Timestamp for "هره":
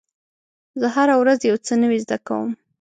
0.95-1.15